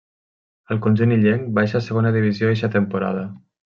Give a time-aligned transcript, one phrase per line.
[0.75, 3.29] Al conjunt illenc baixa a Segona Divisió eixa temporada.